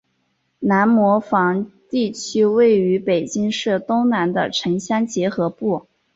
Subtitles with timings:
[0.61, 5.85] 南磨房地区位于北京市东南的城乡结合部。